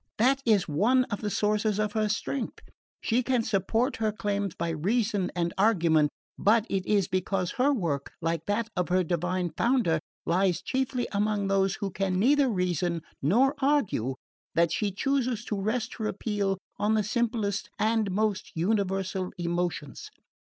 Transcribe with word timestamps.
That 0.17 0.41
is 0.47 0.67
one 0.67 1.03
of 1.11 1.21
the 1.21 1.29
sources 1.29 1.77
of 1.79 1.91
her 1.91 2.09
strength. 2.09 2.61
She 3.01 3.21
can 3.21 3.43
support 3.43 3.97
her 3.97 4.11
claims 4.11 4.55
by 4.55 4.69
reason 4.69 5.29
and 5.35 5.53
argument, 5.59 6.09
but 6.39 6.65
it 6.71 6.83
is 6.87 7.07
because 7.07 7.51
her 7.59 7.71
work, 7.71 8.11
like 8.19 8.47
that 8.47 8.69
of 8.75 8.89
her 8.89 9.03
divine 9.03 9.51
Founder, 9.57 9.99
lies 10.25 10.63
chiefly 10.63 11.07
among 11.11 11.49
those 11.49 11.75
who 11.75 11.91
can 11.91 12.17
neither 12.17 12.49
reason 12.49 13.03
nor 13.21 13.53
argue, 13.59 14.15
that 14.55 14.71
she 14.71 14.91
chooses 14.91 15.45
to 15.45 15.61
rest 15.61 15.93
her 15.99 16.07
appeal 16.07 16.57
on 16.79 16.95
the 16.95 17.03
simplest 17.03 17.69
and 17.77 18.09
most 18.09 18.53
universal 18.55 19.31
emotions. 19.37 20.09